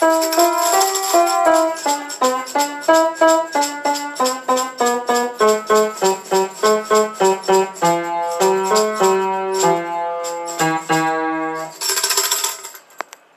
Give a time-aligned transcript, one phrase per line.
[0.00, 0.49] Música